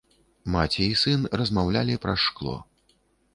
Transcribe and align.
Маці 0.53 0.87
і 0.93 0.95
сын 1.01 1.27
размаўлялі 1.41 1.99
праз 2.07 2.19
шкло. 2.25 2.57